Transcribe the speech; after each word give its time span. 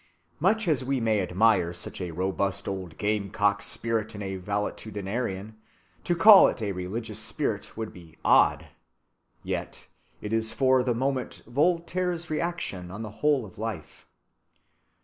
Much 0.39 0.67
as 0.67 0.83
we 0.83 0.99
may 0.99 1.19
admire 1.21 1.71
such 1.71 2.01
a 2.01 2.09
robust 2.09 2.67
old 2.67 2.97
gamecock 2.97 3.61
spirit 3.61 4.15
in 4.15 4.23
a 4.23 4.39
valetudinarian, 4.39 5.53
to 6.03 6.15
call 6.15 6.47
it 6.47 6.59
a 6.59 6.71
religious 6.71 7.19
spirit 7.19 7.77
would 7.77 7.93
be 7.93 8.17
odd. 8.25 8.69
Yet 9.43 9.85
it 10.19 10.33
is 10.33 10.53
for 10.53 10.81
the 10.81 10.95
moment 10.95 11.43
Voltaire's 11.45 12.31
reaction 12.31 12.89
on 12.89 13.03
the 13.03 13.11
whole 13.21 13.45
of 13.45 13.59
life. 13.59 14.07